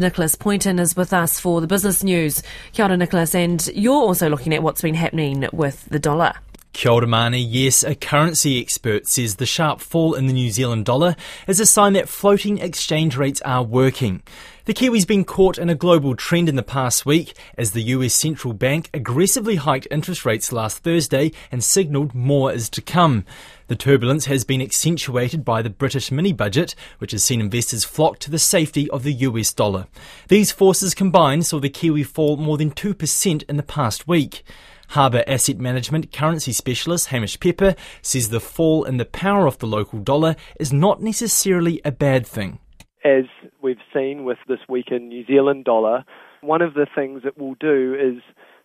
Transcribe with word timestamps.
Nicholas 0.00 0.34
Poynton 0.34 0.78
is 0.78 0.96
with 0.96 1.12
us 1.12 1.38
for 1.38 1.60
the 1.60 1.66
business 1.66 2.02
news. 2.02 2.42
Kia 2.72 2.86
ora, 2.86 2.96
Nicholas, 2.96 3.34
and 3.34 3.66
you're 3.74 3.92
also 3.92 4.28
looking 4.28 4.54
at 4.54 4.62
what's 4.62 4.82
been 4.82 4.94
happening 4.94 5.46
with 5.52 5.84
the 5.90 5.98
dollar. 5.98 6.32
Kia 6.72 6.92
ora, 6.92 7.06
Mani. 7.06 7.40
Yes, 7.40 7.82
a 7.82 7.94
currency 7.94 8.60
expert 8.60 9.06
says 9.08 9.36
the 9.36 9.46
sharp 9.46 9.80
fall 9.80 10.14
in 10.14 10.26
the 10.26 10.32
New 10.32 10.50
Zealand 10.50 10.84
dollar 10.84 11.16
is 11.46 11.58
a 11.58 11.66
sign 11.66 11.94
that 11.94 12.08
floating 12.08 12.58
exchange 12.58 13.16
rates 13.16 13.42
are 13.42 13.62
working. 13.62 14.22
The 14.66 14.74
Kiwi's 14.74 15.04
been 15.04 15.24
caught 15.24 15.58
in 15.58 15.68
a 15.68 15.74
global 15.74 16.14
trend 16.14 16.48
in 16.48 16.54
the 16.54 16.62
past 16.62 17.04
week 17.04 17.34
as 17.58 17.72
the 17.72 17.82
US 17.82 18.14
central 18.14 18.54
bank 18.54 18.88
aggressively 18.94 19.56
hiked 19.56 19.88
interest 19.90 20.24
rates 20.24 20.52
last 20.52 20.78
Thursday 20.78 21.32
and 21.50 21.64
signalled 21.64 22.14
more 22.14 22.52
is 22.52 22.70
to 22.70 22.80
come. 22.80 23.24
The 23.66 23.74
turbulence 23.74 24.26
has 24.26 24.44
been 24.44 24.62
accentuated 24.62 25.44
by 25.44 25.62
the 25.62 25.70
British 25.70 26.12
mini 26.12 26.32
budget, 26.32 26.76
which 26.98 27.10
has 27.10 27.24
seen 27.24 27.40
investors 27.40 27.84
flock 27.84 28.20
to 28.20 28.30
the 28.30 28.38
safety 28.38 28.88
of 28.90 29.02
the 29.02 29.14
US 29.14 29.52
dollar. 29.52 29.88
These 30.28 30.52
forces 30.52 30.94
combined 30.94 31.46
saw 31.46 31.58
the 31.58 31.68
Kiwi 31.68 32.04
fall 32.04 32.36
more 32.36 32.56
than 32.56 32.70
2% 32.70 33.42
in 33.48 33.56
the 33.56 33.62
past 33.64 34.06
week. 34.06 34.44
Harbour 34.90 35.22
Asset 35.28 35.58
Management 35.58 36.12
currency 36.12 36.50
specialist 36.50 37.08
Hamish 37.08 37.38
Pepper 37.38 37.76
says 38.02 38.30
the 38.30 38.40
fall 38.40 38.82
in 38.82 38.96
the 38.96 39.04
power 39.04 39.46
of 39.46 39.58
the 39.58 39.66
local 39.66 40.00
dollar 40.00 40.34
is 40.58 40.72
not 40.72 41.00
necessarily 41.00 41.80
a 41.84 41.92
bad 41.92 42.26
thing. 42.26 42.58
As 43.04 43.24
we've 43.62 43.76
seen 43.94 44.24
with 44.24 44.38
this 44.48 44.58
weakened 44.68 45.08
New 45.08 45.24
Zealand 45.26 45.64
dollar, 45.64 46.04
one 46.40 46.60
of 46.60 46.74
the 46.74 46.88
things 46.92 47.22
it 47.24 47.38
will 47.38 47.54
do 47.60 47.94
is 47.94 48.20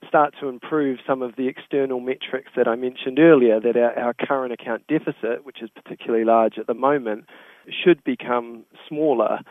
start 0.08 0.34
to 0.40 0.50
improve 0.50 0.98
some 1.06 1.22
of 1.22 1.36
the 1.36 1.48
external 1.48 2.00
metrics 2.00 2.52
that 2.56 2.68
I 2.68 2.76
mentioned 2.76 3.20
earlier, 3.20 3.60
that 3.60 3.78
our, 3.78 3.94
our 3.98 4.14
current 4.14 4.52
account 4.52 4.88
deficit, 4.88 5.46
which 5.46 5.62
is 5.62 5.70
particularly 5.76 6.26
large 6.26 6.58
at 6.58 6.66
the 6.66 6.74
moment, 6.74 7.26
should 7.70 8.04
become 8.04 8.64
smaller 8.88 9.42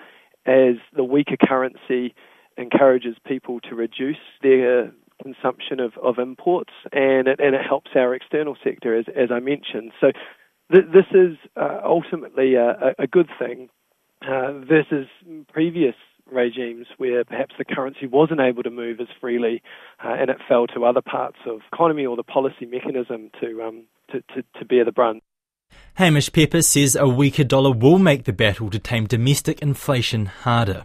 as 0.45 0.75
the 0.95 1.05
weaker 1.05 1.37
currency 1.37 2.17
encourages 2.57 3.17
people 3.25 3.61
to 3.61 3.75
reduce 3.77 4.17
their 4.43 4.93
consumption 5.23 5.81
of, 5.81 5.93
of 6.03 6.19
imports 6.19 6.73
and 6.93 7.29
it, 7.29 7.41
and 7.41 7.55
it 7.55 7.63
helps 7.67 7.91
our 7.95 8.15
external 8.15 8.57
sector, 8.63 8.97
as, 8.97 9.07
as 9.17 9.31
I 9.31 9.41
mentioned. 9.41 9.93
So 10.01 10.13
th- 10.73 10.87
this 10.93 11.07
is 11.13 11.37
uh, 11.57 11.81
ultimately 11.85 12.55
a, 12.55 12.95
a 12.99 13.07
good 13.07 13.29
thing 13.39 13.69
uh, 14.23 14.53
versus 14.61 15.07
previous 15.53 15.95
regimes 16.31 16.87
where 16.97 17.25
perhaps 17.25 17.55
the 17.59 17.65
currency 17.65 18.07
wasn't 18.07 18.41
able 18.41 18.63
to 18.63 18.71
move 18.71 18.99
as 19.01 19.09
freely 19.21 19.63
uh, 20.03 20.15
and 20.19 20.31
it 20.31 20.39
fell 20.49 20.67
to 20.69 20.85
other 20.85 21.03
parts 21.03 21.37
of 21.47 21.61
economy 21.73 22.07
or 22.07 22.17
the 22.17 22.23
policy 22.23 22.65
mechanism 22.67 23.31
to, 23.41 23.63
um, 23.63 23.85
to, 24.11 24.21
to, 24.35 24.43
to 24.59 24.65
bear 24.65 24.85
the 24.85 24.93
brunt. 24.93 25.23
Hamish 25.95 26.33
Pepper 26.33 26.63
says 26.63 26.97
a 26.97 27.09
weaker 27.09 27.45
dollar 27.45 27.73
will 27.73 27.99
make 27.99 28.25
the 28.25 28.33
battle 28.33 28.71
to 28.71 28.79
tame 28.79 29.07
domestic 29.07 29.61
inflation 29.61 30.27
harder. 30.27 30.85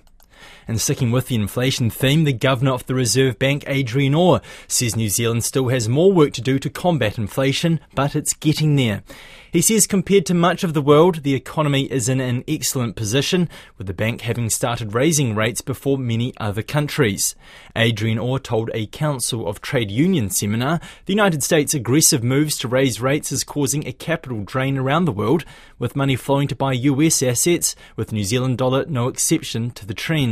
And 0.68 0.80
sticking 0.80 1.12
with 1.12 1.28
the 1.28 1.36
inflation 1.36 1.90
theme, 1.90 2.24
the 2.24 2.34
Governor 2.34 2.74
of 2.74 2.86
the 2.86 2.96
Reserve 2.96 3.40
Bank, 3.40 3.64
Adrian 3.68 4.14
Orr, 4.14 4.42
says 4.68 4.96
New 4.96 5.10
Zealand 5.10 5.44
still 5.44 5.70
has 5.70 5.90
more 5.90 6.12
work 6.12 6.34
to 6.34 6.42
do 6.42 6.60
to 6.60 6.70
combat 6.70 7.18
inflation, 7.18 7.80
but 7.96 8.16
it's 8.16 8.34
getting 8.34 8.76
there. 8.76 9.04
He 9.52 9.62
says 9.62 9.88
compared 9.88 10.28
to 10.28 10.36
much 10.36 10.64
of 10.64 10.76
the 10.76 10.82
world, 10.82 11.24
the 11.24 11.34
economy 11.34 11.86
is 11.86 12.08
in 12.08 12.22
an 12.22 12.44
excellent 12.48 12.96
position, 12.96 13.50
with 13.80 13.88
the 13.88 13.96
bank 13.96 14.22
having 14.22 14.52
started 14.52 14.94
raising 14.94 15.34
rates 15.34 15.62
before 15.62 15.98
many 15.98 16.34
other 16.38 16.62
countries. 16.62 17.36
Adrian 17.76 18.20
Orr 18.20 18.38
told 18.38 18.70
a 18.76 18.86
Council 18.86 19.48
of 19.48 19.60
Trade 19.60 19.90
Union 19.90 20.30
seminar 20.30 20.80
the 21.06 21.14
United 21.14 21.42
States' 21.42 21.74
aggressive 21.74 22.24
moves 22.24 22.58
to 22.60 22.68
raise 22.68 23.02
rates 23.02 23.32
is 23.32 23.44
causing 23.44 23.88
a 23.88 23.92
capital 23.92 24.44
drain 24.44 24.78
around 24.78 25.06
the 25.06 25.12
world, 25.12 25.46
with 25.80 25.96
money 25.96 26.16
flowing 26.16 26.48
to 26.48 26.56
buy 26.56 26.74
US 26.74 27.24
assets, 27.24 27.76
with 27.96 28.12
New 28.12 28.24
Zealand 28.24 28.60
dollar 28.60 28.86
no 28.86 29.08
exception 29.08 29.72
to 29.72 29.86
the 29.86 29.96
trend. 29.96 30.29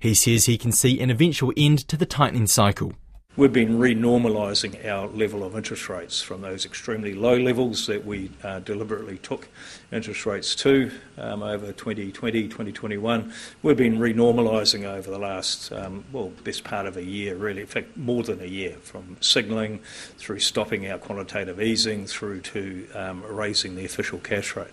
He 0.00 0.14
says 0.14 0.46
he 0.46 0.58
can 0.58 0.72
see 0.72 1.00
an 1.00 1.10
eventual 1.10 1.52
end 1.56 1.86
to 1.88 1.96
the 1.96 2.06
tightening 2.06 2.46
cycle. 2.46 2.92
We've 3.38 3.52
been 3.52 3.78
renormalising 3.78 4.84
our 4.84 5.06
level 5.06 5.44
of 5.44 5.54
interest 5.54 5.88
rates 5.88 6.20
from 6.20 6.40
those 6.40 6.66
extremely 6.66 7.14
low 7.14 7.36
levels 7.36 7.86
that 7.86 8.04
we 8.04 8.32
uh, 8.42 8.58
deliberately 8.58 9.18
took 9.18 9.46
interest 9.92 10.26
rates 10.26 10.56
to 10.56 10.90
um, 11.16 11.44
over 11.44 11.70
2020, 11.70 12.48
2021. 12.48 13.32
We've 13.62 13.76
been 13.76 13.98
renormalising 13.98 14.86
over 14.86 15.08
the 15.08 15.20
last, 15.20 15.70
um, 15.70 16.04
well, 16.10 16.32
best 16.42 16.64
part 16.64 16.86
of 16.86 16.96
a 16.96 17.04
year, 17.04 17.36
really, 17.36 17.60
in 17.60 17.68
fact, 17.68 17.96
more 17.96 18.24
than 18.24 18.40
a 18.40 18.46
year, 18.46 18.76
from 18.82 19.16
signalling 19.20 19.78
through 20.16 20.40
stopping 20.40 20.90
our 20.90 20.98
quantitative 20.98 21.60
easing 21.60 22.06
through 22.06 22.40
to 22.40 22.88
um, 22.92 23.22
raising 23.22 23.76
the 23.76 23.84
official 23.84 24.18
cash 24.18 24.56
rate. 24.56 24.66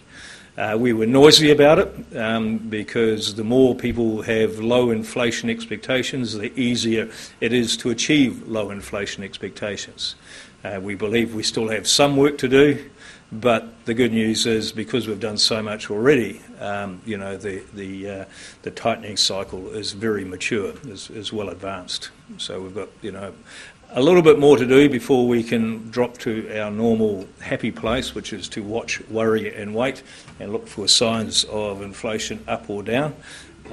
Uh, 0.58 0.78
we 0.80 0.94
were 0.94 1.06
noisy 1.06 1.52
about 1.52 1.80
it 1.80 2.18
um, 2.18 2.58
because 2.58 3.36
the 3.36 3.44
more 3.44 3.76
people 3.76 4.22
have 4.22 4.60
low 4.60 4.90
inflation 4.90 5.50
expectations, 5.50 6.34
the 6.34 6.58
easier 6.58 7.10
it 7.42 7.52
is 7.52 7.76
to 7.76 7.90
achieve 7.90 8.48
low 8.48 8.72
inflation 8.72 9.22
expectations. 9.22 10.16
Uh, 10.64 10.80
we 10.82 10.96
believe 10.96 11.36
we 11.36 11.44
still 11.44 11.68
have 11.68 11.86
some 11.86 12.16
work 12.16 12.38
to 12.38 12.48
do, 12.48 12.90
but 13.34 13.86
the 13.86 13.94
good 13.94 14.14
news 14.14 14.46
is 14.46 14.72
because 14.72 15.08
we've 15.08 15.20
done 15.20 15.38
so 15.38 15.62
much 15.62 15.92
already, 15.92 16.42
um, 16.60 17.02
you 17.06 17.18
know, 17.18 17.36
the 17.36 17.62
the 17.74 18.10
uh, 18.10 18.26
the 18.62 18.72
tightening 18.72 19.18
cycle 19.18 19.70
is 19.72 19.92
very 19.92 20.24
mature, 20.24 20.74
is, 20.88 21.10
is 21.10 21.34
well 21.34 21.50
advanced. 21.50 22.12
So 22.38 22.62
we've 22.62 22.76
got 22.76 22.90
you 23.02 23.12
know 23.12 23.34
a 23.92 24.02
little 24.02 24.22
bit 24.22 24.40
more 24.40 24.58
to 24.58 24.66
do 24.66 24.90
before 24.90 25.28
we 25.28 25.44
can 25.44 25.90
drop 25.90 26.18
to 26.20 26.60
our 26.60 26.70
normal 26.70 27.28
happy 27.40 27.72
place, 27.72 28.14
which 28.14 28.34
is 28.34 28.50
to 28.50 28.64
watch, 28.64 29.02
worry, 29.10 29.56
and 29.56 29.74
wait 29.74 30.04
and 30.40 30.52
look 30.52 30.68
for 30.68 30.88
signs 30.88 31.44
of 31.46 31.82
inflation 31.82 32.44
up 32.48 32.70
or 32.70 32.84
down. 32.84 33.16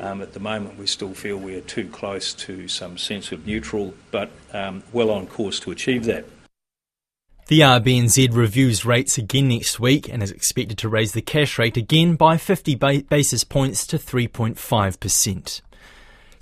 Um, 0.00 0.22
at 0.22 0.32
the 0.32 0.40
moment, 0.40 0.78
we 0.78 0.86
still 0.86 1.12
feel 1.12 1.36
we 1.36 1.56
are 1.56 1.62
too 1.62 1.88
close 1.88 2.32
to 2.34 2.68
some 2.68 2.96
sense 2.96 3.32
of 3.32 3.46
neutral, 3.46 3.94
but 4.10 4.30
um, 4.52 4.82
well 4.92 5.10
on 5.10 5.26
course 5.26 5.60
to 5.60 5.70
achieve 5.70 6.04
that. 6.04 6.24
The 7.48 7.60
RBNZ 7.60 8.34
reviews 8.34 8.86
rates 8.86 9.18
again 9.18 9.48
next 9.48 9.78
week 9.78 10.08
and 10.08 10.22
is 10.22 10.30
expected 10.30 10.78
to 10.78 10.88
raise 10.88 11.12
the 11.12 11.20
cash 11.20 11.58
rate 11.58 11.76
again 11.76 12.14
by 12.14 12.36
50 12.36 12.76
basis 12.76 13.44
points 13.44 13.86
to 13.88 13.98
3.5%. 13.98 15.60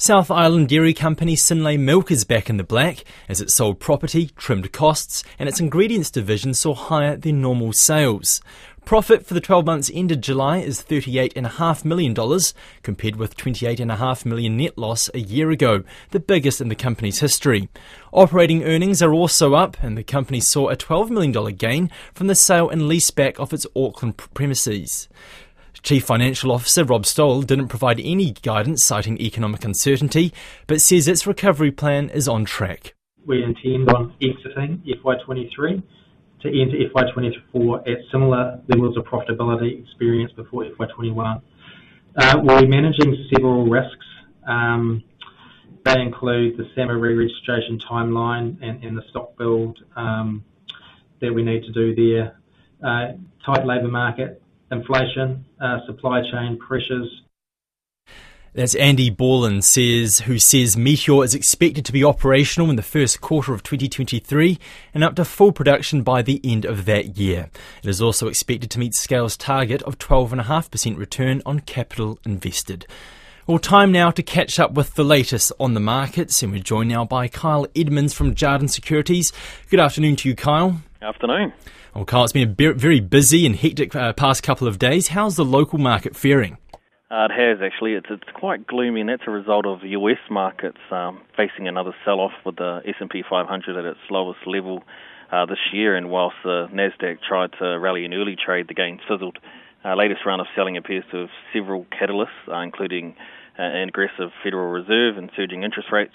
South 0.00 0.30
Island 0.30 0.70
dairy 0.70 0.94
company 0.94 1.36
Synlait 1.36 1.78
Milk 1.78 2.10
is 2.10 2.24
back 2.24 2.48
in 2.48 2.56
the 2.56 2.64
black 2.64 3.04
as 3.28 3.42
it 3.42 3.50
sold 3.50 3.80
property, 3.80 4.30
trimmed 4.34 4.72
costs, 4.72 5.22
and 5.38 5.46
its 5.46 5.60
ingredients 5.60 6.10
division 6.10 6.54
saw 6.54 6.72
higher 6.72 7.18
than 7.18 7.42
normal 7.42 7.74
sales. 7.74 8.40
Profit 8.86 9.26
for 9.26 9.34
the 9.34 9.42
12 9.42 9.66
months 9.66 9.90
ended 9.92 10.22
July 10.22 10.56
is 10.56 10.82
$38.5 10.82 11.84
million, 11.84 12.14
compared 12.82 13.16
with 13.16 13.36
28.5 13.36 14.24
million 14.24 14.56
net 14.56 14.78
loss 14.78 15.10
a 15.12 15.20
year 15.20 15.50
ago, 15.50 15.84
the 16.12 16.18
biggest 16.18 16.62
in 16.62 16.68
the 16.68 16.74
company's 16.74 17.20
history. 17.20 17.68
Operating 18.10 18.64
earnings 18.64 19.02
are 19.02 19.12
also 19.12 19.52
up, 19.52 19.76
and 19.82 19.98
the 19.98 20.02
company 20.02 20.40
saw 20.40 20.70
a 20.70 20.76
$12 20.76 21.10
million 21.10 21.54
gain 21.56 21.90
from 22.14 22.26
the 22.26 22.34
sale 22.34 22.70
and 22.70 22.82
leaseback 22.82 23.38
of 23.38 23.52
its 23.52 23.66
Auckland 23.76 24.16
premises. 24.16 25.10
Chief 25.82 26.04
Financial 26.04 26.52
Officer 26.52 26.84
Rob 26.84 27.06
Stowell 27.06 27.42
didn't 27.42 27.68
provide 27.68 28.00
any 28.00 28.32
guidance 28.32 28.84
citing 28.84 29.20
economic 29.20 29.64
uncertainty, 29.64 30.32
but 30.66 30.80
says 30.80 31.08
its 31.08 31.26
recovery 31.26 31.70
plan 31.70 32.10
is 32.10 32.28
on 32.28 32.44
track. 32.44 32.94
We 33.26 33.42
intend 33.42 33.88
on 33.90 34.14
exiting 34.20 34.82
FY23 34.86 35.82
to 36.42 36.60
enter 36.60 36.76
FY24 36.76 37.88
at 37.88 37.98
similar 38.10 38.60
levels 38.68 38.96
of 38.96 39.04
profitability 39.04 39.82
experienced 39.82 40.36
before 40.36 40.64
FY21. 40.64 41.42
Uh, 42.16 42.40
we're 42.42 42.66
managing 42.66 43.16
several 43.32 43.66
risks. 43.66 44.06
Um, 44.46 45.02
they 45.84 46.00
include 46.00 46.56
the 46.56 46.64
SAMR 46.76 47.00
re-registration 47.00 47.78
timeline 47.78 48.58
and, 48.62 48.82
and 48.84 48.96
the 48.96 49.02
stock 49.10 49.36
build 49.36 49.78
um, 49.96 50.44
that 51.20 51.32
we 51.32 51.42
need 51.42 51.64
to 51.64 51.72
do 51.72 51.94
there, 51.94 52.38
uh, 52.82 53.12
tight 53.44 53.64
labour 53.64 53.88
market, 53.88 54.42
inflation, 54.70 55.44
uh, 55.60 55.78
supply 55.86 56.22
chain 56.30 56.58
pressures. 56.58 57.22
That's 58.52 58.74
Andy 58.74 59.10
Borland 59.10 59.64
says, 59.64 60.20
who 60.20 60.40
says 60.40 60.74
Meateor 60.74 61.24
is 61.24 61.36
expected 61.36 61.84
to 61.84 61.92
be 61.92 62.02
operational 62.02 62.68
in 62.68 62.74
the 62.74 62.82
first 62.82 63.20
quarter 63.20 63.54
of 63.54 63.62
2023 63.62 64.58
and 64.92 65.04
up 65.04 65.14
to 65.14 65.24
full 65.24 65.52
production 65.52 66.02
by 66.02 66.22
the 66.22 66.40
end 66.42 66.64
of 66.64 66.84
that 66.86 67.16
year. 67.16 67.48
It 67.84 67.88
is 67.88 68.02
also 68.02 68.26
expected 68.26 68.68
to 68.72 68.80
meet 68.80 68.94
Scale's 68.94 69.36
target 69.36 69.82
of 69.82 69.98
12.5% 69.98 70.96
return 70.96 71.42
on 71.46 71.60
capital 71.60 72.18
invested. 72.24 72.88
Well, 73.46 73.60
time 73.60 73.92
now 73.92 74.10
to 74.10 74.22
catch 74.22 74.58
up 74.58 74.72
with 74.72 74.94
the 74.94 75.04
latest 75.04 75.52
on 75.60 75.74
the 75.74 75.80
markets, 75.80 76.42
and 76.42 76.50
we're 76.50 76.60
joined 76.60 76.88
now 76.88 77.04
by 77.04 77.28
Kyle 77.28 77.68
Edmonds 77.76 78.12
from 78.12 78.34
Jarden 78.34 78.68
Securities. 78.68 79.32
Good 79.70 79.80
afternoon 79.80 80.16
to 80.16 80.28
you, 80.28 80.34
Kyle. 80.34 80.82
Afternoon. 81.02 81.54
Well, 81.94 82.04
Kyle, 82.04 82.24
it's 82.24 82.32
been 82.32 82.50
a 82.50 82.74
very 82.74 83.00
busy 83.00 83.46
and 83.46 83.56
hectic 83.56 83.96
uh, 83.96 84.12
past 84.12 84.42
couple 84.42 84.68
of 84.68 84.78
days. 84.78 85.08
How's 85.08 85.36
the 85.36 85.44
local 85.44 85.78
market 85.78 86.14
faring? 86.14 86.58
Uh, 87.10 87.24
it 87.24 87.32
has 87.32 87.58
actually. 87.64 87.94
It's 87.94 88.06
it's 88.10 88.30
quite 88.34 88.66
gloomy, 88.66 89.00
and 89.00 89.08
that's 89.08 89.22
a 89.26 89.30
result 89.30 89.66
of 89.66 89.82
U.S. 89.82 90.18
markets 90.30 90.78
um, 90.90 91.22
facing 91.36 91.66
another 91.66 91.92
sell-off 92.04 92.32
with 92.44 92.56
the 92.56 92.82
S&P 92.86 93.24
500 93.28 93.76
at 93.76 93.84
its 93.84 93.98
lowest 94.10 94.40
level 94.46 94.84
uh, 95.32 95.46
this 95.46 95.58
year. 95.72 95.96
And 95.96 96.10
whilst 96.10 96.36
the 96.44 96.68
Nasdaq 96.72 97.18
tried 97.26 97.52
to 97.58 97.78
rally 97.78 98.04
in 98.04 98.12
early 98.12 98.36
trade, 98.36 98.68
the 98.68 98.74
gains 98.74 99.00
fizzled. 99.08 99.38
Uh, 99.82 99.96
latest 99.96 100.20
round 100.26 100.42
of 100.42 100.46
selling 100.54 100.76
appears 100.76 101.04
to 101.10 101.20
have 101.20 101.30
several 101.52 101.86
catalysts, 101.86 102.46
uh, 102.46 102.60
including 102.60 103.16
uh, 103.58 103.62
an 103.62 103.88
aggressive 103.88 104.30
Federal 104.44 104.70
Reserve 104.70 105.16
and 105.16 105.30
surging 105.34 105.62
interest 105.62 105.88
rates, 105.90 106.14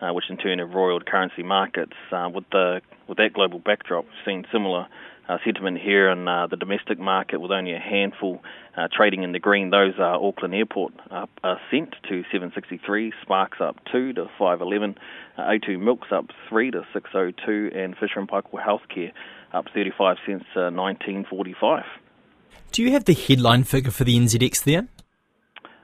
uh, 0.00 0.12
which 0.12 0.24
in 0.30 0.36
turn 0.36 0.58
have 0.58 0.70
roiled 0.70 1.06
currency 1.06 1.42
markets. 1.42 1.94
Uh, 2.10 2.28
with 2.32 2.44
the 2.50 2.80
with 3.08 3.18
that 3.18 3.32
global 3.32 3.58
backdrop, 3.58 4.04
we've 4.04 4.24
seen 4.24 4.46
similar 4.52 4.86
uh, 5.28 5.38
sentiment 5.44 5.78
here 5.78 6.10
in 6.10 6.28
uh, 6.28 6.46
the 6.46 6.56
domestic 6.56 6.98
market 6.98 7.40
with 7.40 7.50
only 7.50 7.74
a 7.74 7.78
handful 7.78 8.42
uh, 8.76 8.88
trading 8.92 9.22
in 9.22 9.32
the 9.32 9.38
green. 9.38 9.70
Those 9.70 9.94
are 9.98 10.14
Auckland 10.14 10.54
Airport 10.54 10.92
up 11.10 11.30
a 11.42 11.54
cent 11.70 11.94
to 12.08 12.22
763, 12.30 13.12
Sparks 13.22 13.58
up 13.60 13.76
2 13.92 14.14
to 14.14 14.26
511, 14.38 14.96
uh, 15.38 15.42
A2 15.42 15.80
Milks 15.80 16.08
up 16.10 16.26
3 16.48 16.70
to 16.72 16.82
602, 16.92 17.76
and 17.76 17.94
Fisher 17.96 18.20
and 18.20 18.28
Paykel 18.28 18.60
Healthcare 18.60 19.12
up 19.52 19.66
35 19.72 20.16
cents 20.26 20.44
to 20.54 20.70
1945. 20.70 21.84
Do 22.72 22.82
you 22.82 22.92
have 22.92 23.04
the 23.04 23.14
headline 23.14 23.64
figure 23.64 23.92
for 23.92 24.04
the 24.04 24.18
NZX 24.18 24.64
there? 24.64 24.88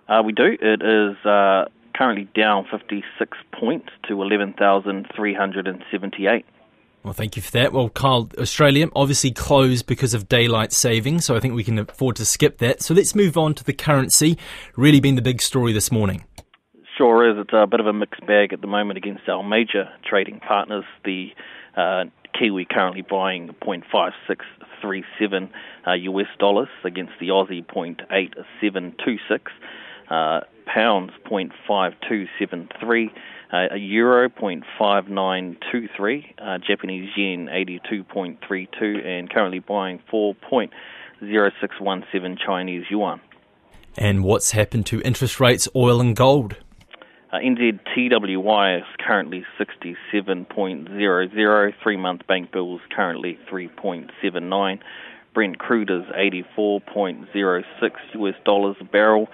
Uh, 0.09 0.23
we 0.25 0.33
do. 0.33 0.57
It 0.61 0.83
is 0.83 1.25
uh, 1.25 1.67
currently 1.95 2.29
down 2.35 2.67
56 2.71 3.39
points 3.53 3.89
to 4.09 4.23
11,378. 4.23 6.47
Well, 7.03 7.15
thank 7.15 7.37
you 7.37 7.43
for 7.43 7.51
that. 7.53 7.73
Well, 7.73 7.89
Kyle, 7.89 8.29
Australia 8.39 8.89
obviously 8.95 9.31
closed 9.31 9.87
because 9.87 10.13
of 10.13 10.29
daylight 10.29 10.71
saving, 10.73 11.23
so 11.23 11.35
I 11.35 11.41
think 11.41 11.55
we 11.55 11.65
can 11.65 11.79
afford 11.79 12.17
to 12.17 12.27
skip 12.27 12.59
that. 12.59 12.83
So 12.83 12.93
let's 12.93 13.15
move 13.15 13.39
on 13.39 13.55
to 13.55 13.65
the 13.65 13.73
currency. 13.73 14.37
Really 14.77 15.01
been 15.01 15.15
the 15.15 15.23
big 15.23 15.41
story 15.41 15.73
this 15.73 15.91
morning. 15.91 16.25
Sure 16.99 17.31
is. 17.31 17.39
It's 17.39 17.55
a 17.55 17.67
bit 17.67 17.81
of 17.81 17.87
a 17.87 17.95
mixed 17.95 18.27
bag 18.27 18.53
at 18.53 18.61
the 18.61 18.67
moment 18.67 18.99
against 18.99 19.27
our 19.31 19.43
major 19.43 19.89
trading 20.05 20.41
partners. 20.41 20.85
The 21.07 21.31
uh, 21.75 22.05
Kiwi 22.39 22.67
currently 22.71 23.03
buying 23.03 23.49
0.5637 23.63 25.49
uh, 25.87 25.93
US 25.93 26.27
dollars 26.39 26.69
against 26.85 27.13
the 27.19 27.29
Aussie 27.29 27.65
0.8726, 27.65 29.41
uh, 30.11 30.41
pounds 30.67 31.13
0.5273 31.31 33.11
uh, 33.53 33.67
a 33.73 33.77
euro 33.77 34.29
0.5923, 34.29 36.35
uh, 36.39 36.59
Japanese 36.59 37.11
yen 37.17 37.47
82.32, 37.47 39.05
and 39.05 39.29
currently 39.31 39.59
buying 39.59 40.01
4.0617 40.13 42.39
Chinese 42.39 42.85
yuan. 42.91 43.21
And 43.97 44.23
what's 44.23 44.53
happened 44.53 44.87
to 44.87 45.01
interest 45.03 45.41
rates, 45.41 45.67
oil, 45.75 46.01
and 46.01 46.15
gold? 46.15 46.59
Uh, 47.33 47.39
NZ 47.39 47.81
TWI 47.95 48.77
is 48.77 48.85
currently 49.05 49.45
67.00, 49.59 51.75
three 51.83 51.97
month 51.97 52.25
bank 52.27 52.53
bills 52.53 52.81
currently 52.95 53.37
3.79. 53.51 54.79
Brent 55.33 55.59
crude 55.59 55.91
is 55.91 56.03
84.06 56.59 57.93
US 58.15 58.35
dollars 58.45 58.77
a 58.81 58.85
barrel, 58.85 59.29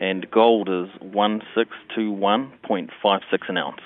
and 0.00 0.30
gold 0.30 0.68
is 0.68 0.88
1621.56 1.02 3.48
an 3.48 3.56
ounce. 3.58 3.80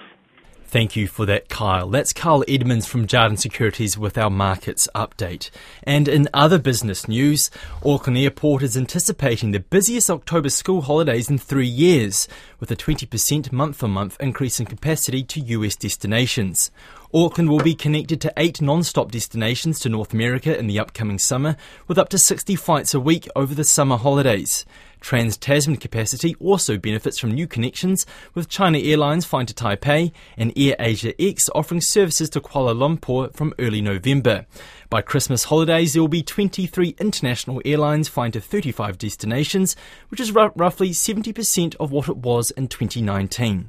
Thank 0.67 0.97
you 0.97 1.07
for 1.07 1.27
that, 1.27 1.49
Kyle. 1.49 1.89
That's 1.89 2.13
Kyle 2.13 2.43
Edmonds 2.49 2.87
from 2.87 3.07
Jarden 3.07 3.39
Securities 3.39 3.97
with 3.97 4.19
our 4.19 4.31
markets 4.31 4.89
update. 4.93 5.51
And 5.85 6.09
in 6.09 6.29
other 6.35 6.59
business 6.59 7.07
news, 7.07 7.49
Auckland 7.85 8.19
Airport 8.19 8.65
is 8.65 8.77
anticipating 8.77 9.53
the 9.53 9.61
busiest 9.61 10.11
October 10.11 10.49
school 10.49 10.83
holidays 10.83 11.31
in 11.31 11.39
three 11.39 11.69
years, 11.69 12.27
with 12.59 12.73
a 12.73 12.77
20% 12.77 13.53
month 13.53 13.85
on 13.85 13.93
month 13.93 14.17
increase 14.19 14.59
in 14.59 14.67
capacity 14.67 15.23
to 15.23 15.39
US 15.41 15.77
destinations. 15.77 16.73
Auckland 17.13 17.51
will 17.51 17.61
be 17.61 17.77
connected 17.77 18.21
to 18.23 18.33
eight 18.37 18.61
non 18.61 18.83
stop 18.83 19.13
destinations 19.13 19.79
to 19.79 19.89
North 19.89 20.13
America 20.13 20.59
in 20.59 20.67
the 20.67 20.81
upcoming 20.81 21.21
summer, 21.21 21.57
with 21.87 21.99
up 21.99 22.09
to 22.09 22.19
60 22.19 22.57
flights 22.57 22.95
a 22.95 22.99
week 22.99 23.29
over 23.37 23.55
the 23.55 23.63
summer 23.63 23.97
holidays. 23.97 24.67
Trans 25.05 25.37
Tasman 25.37 25.77
capacity 25.77 26.35
also 26.41 26.79
benefits 26.79 27.19
from 27.19 27.33
new 27.33 27.47
connections, 27.47 28.06
with 28.33 28.49
China 28.49 28.79
Airlines 28.79 29.27
flying 29.27 29.45
to 29.45 29.53
Taipei 29.53 30.12
and 30.39 30.51
Air 30.56 30.77
Asia 30.79 31.12
X 31.21 31.51
offering 31.55 31.83
services 31.83 32.31
to 32.31 32.41
Kuala 32.41 32.75
Lumpur 32.75 33.31
from 33.37 33.53
early 33.59 33.83
November. 33.83 34.47
By 34.89 35.03
Christmas 35.03 35.45
holidays, 35.45 35.93
there 35.93 36.01
will 36.01 36.09
be 36.09 36.23
23 36.23 36.97
international 36.99 37.61
airlines 37.67 38.09
flying 38.09 38.33
to 38.33 38.41
35 38.41 38.97
destinations, 38.97 39.77
which 40.09 40.21
is 40.21 40.35
r- 40.35 40.55
roughly 40.56 40.93
70% 40.93 41.77
of 41.77 41.93
what 41.93 42.09
it 42.09 42.17
was 42.17 42.51
in 42.53 42.69
2019. 42.69 43.69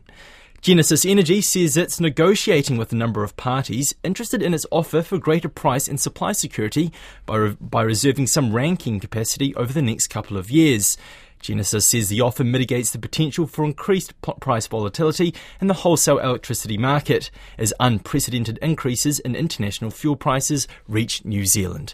Genesis 0.61 1.05
Energy 1.05 1.41
says 1.41 1.77
it's 1.77 1.99
negotiating 1.99 2.75
with 2.75 2.91
a 2.91 2.95
number 2.95 3.23
of 3.23 3.37
parties 3.37 3.93
interested 4.03 4.41
in 4.41 4.51
its 4.51 4.65
offer 4.71 5.03
for 5.03 5.19
greater 5.19 5.47
price 5.47 5.87
and 5.87 5.99
supply 5.99 6.31
security 6.31 6.91
by, 7.27 7.35
re- 7.35 7.57
by 7.61 7.83
reserving 7.83 8.25
some 8.25 8.51
Rankine 8.51 8.99
capacity 8.99 9.53
over 9.53 9.71
the 9.71 9.83
next 9.83 10.07
couple 10.07 10.37
of 10.37 10.49
years. 10.49 10.97
Genesis 11.45 11.89
says 11.89 12.09
the 12.09 12.21
offer 12.21 12.43
mitigates 12.43 12.91
the 12.91 12.99
potential 12.99 13.47
for 13.47 13.65
increased 13.65 14.13
price 14.21 14.67
volatility 14.67 15.33
in 15.61 15.67
the 15.67 15.73
wholesale 15.73 16.17
electricity 16.17 16.77
market 16.77 17.29
as 17.57 17.73
unprecedented 17.79 18.57
increases 18.61 19.19
in 19.19 19.35
international 19.35 19.91
fuel 19.91 20.15
prices 20.15 20.67
reach 20.87 21.23
New 21.23 21.45
Zealand. 21.45 21.93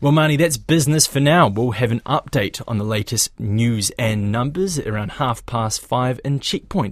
Well, 0.00 0.12
Mani, 0.12 0.36
that's 0.36 0.58
business 0.58 1.06
for 1.06 1.20
now. 1.20 1.48
We'll 1.48 1.70
have 1.70 1.90
an 1.90 2.00
update 2.00 2.60
on 2.68 2.78
the 2.78 2.84
latest 2.84 3.38
news 3.40 3.90
and 3.98 4.30
numbers 4.30 4.78
around 4.78 5.12
half 5.12 5.46
past 5.46 5.80
five 5.80 6.20
in 6.24 6.40
Checkpoint. 6.40 6.82